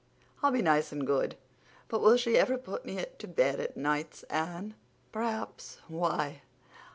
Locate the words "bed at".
3.27-3.77